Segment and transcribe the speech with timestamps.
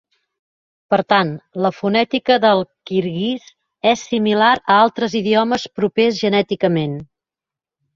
[0.93, 1.33] Per tant,
[1.65, 2.63] la fonètica del
[2.93, 3.47] kirguís
[3.95, 7.03] és similar a altres idiomes propers genèticament.